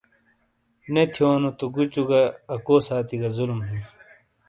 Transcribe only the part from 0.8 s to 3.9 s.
نے تھیونوتو گوچوگہ اکو ساتی گہ ظلم ہی۔